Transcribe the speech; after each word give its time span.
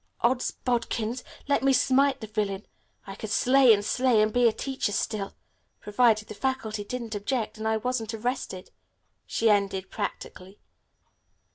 Odds 0.21 0.49
bodkins! 0.49 1.23
Let 1.47 1.61
me 1.61 1.73
smite 1.73 2.21
the 2.21 2.25
villain. 2.25 2.65
I 3.05 3.13
could 3.13 3.29
slay 3.29 3.71
and 3.71 3.85
slay, 3.85 4.19
and 4.23 4.33
be 4.33 4.47
a 4.47 4.51
teacher 4.51 4.91
still. 4.93 5.35
Provided 5.79 6.27
the 6.27 6.33
faculty 6.33 6.83
didn't 6.83 7.13
object, 7.13 7.59
and 7.59 7.67
I 7.67 7.77
wasn't 7.77 8.15
arrested," 8.15 8.71
she 9.27 9.47
ended 9.47 9.91
practically. 9.91 10.59